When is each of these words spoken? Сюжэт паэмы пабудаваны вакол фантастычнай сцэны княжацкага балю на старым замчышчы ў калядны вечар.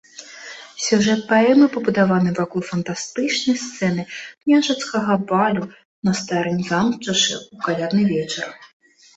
Сюжэт 0.83 1.19
паэмы 1.31 1.65
пабудаваны 1.75 2.31
вакол 2.39 2.61
фантастычнай 2.71 3.57
сцэны 3.65 4.07
княжацкага 4.41 5.13
балю 5.33 5.63
на 6.09 6.15
старым 6.21 6.59
замчышчы 6.71 7.35
ў 7.43 7.65
калядны 7.69 8.03
вечар. 8.13 8.47